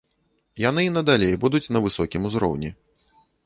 [0.61, 2.69] Яны і надалей будуць на высокім узроўні.